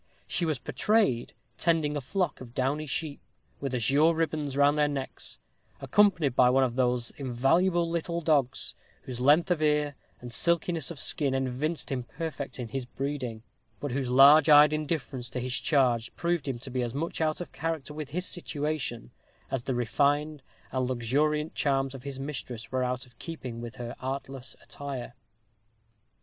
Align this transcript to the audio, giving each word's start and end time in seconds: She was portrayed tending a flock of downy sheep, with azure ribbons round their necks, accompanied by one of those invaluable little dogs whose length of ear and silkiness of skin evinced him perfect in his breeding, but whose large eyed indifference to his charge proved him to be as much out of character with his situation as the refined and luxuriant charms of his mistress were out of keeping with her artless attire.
She 0.25 0.45
was 0.45 0.57
portrayed 0.57 1.33
tending 1.59 1.95
a 1.95 2.01
flock 2.01 2.41
of 2.41 2.55
downy 2.55 2.87
sheep, 2.87 3.21
with 3.59 3.75
azure 3.75 4.15
ribbons 4.15 4.57
round 4.57 4.75
their 4.75 4.87
necks, 4.87 5.37
accompanied 5.79 6.35
by 6.35 6.49
one 6.49 6.63
of 6.63 6.75
those 6.75 7.11
invaluable 7.17 7.87
little 7.87 8.19
dogs 8.19 8.73
whose 9.03 9.19
length 9.19 9.51
of 9.51 9.61
ear 9.61 9.93
and 10.19 10.33
silkiness 10.33 10.89
of 10.89 10.97
skin 10.97 11.35
evinced 11.35 11.91
him 11.91 12.01
perfect 12.03 12.57
in 12.57 12.69
his 12.69 12.87
breeding, 12.87 13.43
but 13.79 13.91
whose 13.91 14.09
large 14.09 14.49
eyed 14.49 14.73
indifference 14.73 15.29
to 15.29 15.39
his 15.39 15.53
charge 15.53 16.11
proved 16.15 16.47
him 16.47 16.57
to 16.57 16.71
be 16.71 16.81
as 16.81 16.95
much 16.95 17.21
out 17.21 17.39
of 17.39 17.51
character 17.51 17.93
with 17.93 18.09
his 18.09 18.25
situation 18.25 19.11
as 19.51 19.65
the 19.65 19.75
refined 19.75 20.41
and 20.71 20.87
luxuriant 20.87 21.53
charms 21.53 21.93
of 21.93 22.01
his 22.01 22.19
mistress 22.19 22.71
were 22.71 22.83
out 22.83 23.05
of 23.05 23.19
keeping 23.19 23.61
with 23.61 23.75
her 23.75 23.95
artless 23.99 24.55
attire. 24.63 25.13